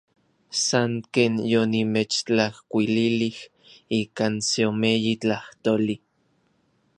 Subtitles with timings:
[0.65, 3.37] San ken yonimechtlajkuililij
[3.99, 5.95] ikan seomeyi tlajtoli.